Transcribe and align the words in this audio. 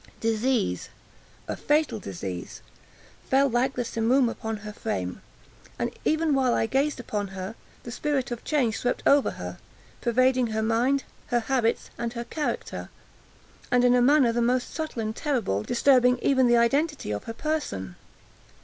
Disease—a 0.19 1.55
fatal 1.55 1.99
disease, 1.99 2.63
fell 3.29 3.47
like 3.47 3.75
the 3.75 3.85
simoon 3.85 4.29
upon 4.29 4.57
her 4.65 4.73
frame; 4.73 5.21
and, 5.77 5.91
even 6.03 6.33
while 6.33 6.55
I 6.55 6.65
gazed 6.65 6.99
upon 6.99 7.27
her, 7.27 7.53
the 7.83 7.91
spirit 7.91 8.31
of 8.31 8.43
change 8.43 8.79
swept 8.79 9.03
over 9.05 9.29
her, 9.29 9.59
pervading 10.01 10.47
her 10.47 10.63
mind, 10.63 11.03
her 11.27 11.41
habits, 11.41 11.91
and 11.99 12.13
her 12.13 12.23
character, 12.23 12.89
and, 13.69 13.83
in 13.83 13.93
a 13.93 14.01
manner 14.01 14.31
the 14.31 14.41
most 14.41 14.73
subtle 14.73 15.03
and 15.03 15.15
terrible, 15.15 15.61
disturbing 15.61 16.17
even 16.23 16.47
the 16.47 16.57
identity 16.57 17.11
of 17.11 17.25
her 17.25 17.33
person! 17.35 17.95